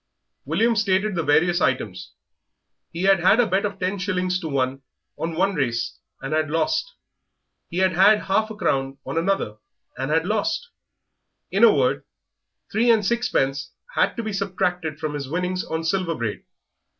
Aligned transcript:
William 0.45 0.75
stated 0.75 1.13
the 1.13 1.21
various 1.21 1.61
items. 1.61 2.13
He 2.91 3.03
had 3.03 3.19
had 3.19 3.39
a 3.39 3.45
bet 3.45 3.65
of 3.65 3.77
ten 3.79 3.99
shillings 3.99 4.39
to 4.39 4.47
one 4.47 4.81
on 5.15 5.35
one 5.35 5.53
race 5.53 5.99
and 6.19 6.33
had 6.33 6.49
lost; 6.49 6.95
he 7.69 7.77
had 7.77 7.91
had 7.93 8.21
half 8.23 8.49
a 8.49 8.55
crown 8.55 8.97
on 9.05 9.15
another 9.15 9.57
and 9.99 10.09
had 10.09 10.25
lost; 10.25 10.69
in 11.51 11.63
a 11.63 11.71
word, 11.71 12.03
three 12.71 12.89
and 12.89 13.05
sixpence 13.05 13.73
had 13.93 14.17
to 14.17 14.23
be 14.23 14.33
subtracted 14.33 14.99
from 14.99 15.13
his 15.13 15.29
winnings 15.29 15.63
on 15.63 15.83
Silver 15.83 16.15
Braid. 16.15 16.45